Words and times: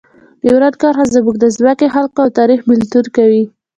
ډیورنډ 0.43 0.75
کرښه 0.81 1.05
زموږ 1.15 1.35
د 1.39 1.45
ځمکې، 1.57 1.87
خلکو 1.95 2.19
او 2.23 2.29
تاریخ 2.39 2.59
بېلتون 2.67 3.05
کوي. 3.17 3.43